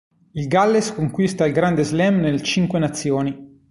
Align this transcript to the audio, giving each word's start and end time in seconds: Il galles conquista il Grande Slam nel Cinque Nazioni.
Il 0.31 0.47
galles 0.47 0.95
conquista 0.95 1.45
il 1.45 1.53
Grande 1.53 1.83
Slam 1.83 2.21
nel 2.21 2.41
Cinque 2.41 2.79
Nazioni. 2.79 3.59